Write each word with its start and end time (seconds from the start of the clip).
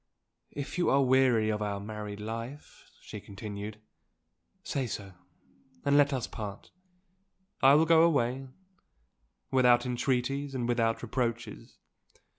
"If 0.49 0.79
you 0.79 0.89
are 0.89 1.03
weary 1.03 1.49
of 1.51 1.61
our 1.61 1.79
married 1.79 2.19
life," 2.19 2.89
she 3.01 3.21
continued, 3.21 3.79
"say 4.63 4.87
so, 4.87 5.13
and 5.85 5.95
let 5.95 6.11
us 6.11 6.25
part. 6.25 6.71
I 7.61 7.75
will 7.75 7.85
go 7.85 8.01
away, 8.01 8.47
without 9.51 9.85
entreaties 9.85 10.55
and 10.55 10.67
without 10.67 11.03
reproaches. 11.03 11.77